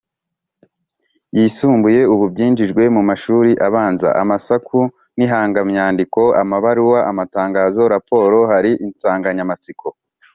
[1.37, 4.79] yisumbuye ubu byinjijwe mu mashuri abanza: amasaku
[5.17, 8.37] n’ihangamyandiko (amabaruwa, amatangazo, raporo...).
[8.51, 9.87] Hari insanganyamatsiko